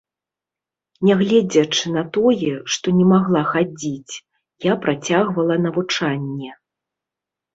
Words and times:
Нягледзячы 1.07 1.85
на 1.97 2.03
тое, 2.17 2.53
што 2.75 2.87
не 3.01 3.05
магла 3.11 3.43
хадзіць, 3.51 4.15
я 4.71 4.77
працягвала 4.85 5.55
навучанне. 5.67 6.51